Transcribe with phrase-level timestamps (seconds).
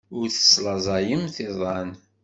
[0.17, 1.89] Ur teslaẓayemt iḍan.